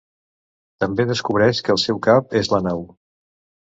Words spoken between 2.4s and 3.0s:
és a la nau.